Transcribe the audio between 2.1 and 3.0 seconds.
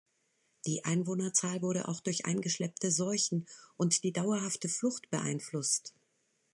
eingeschleppte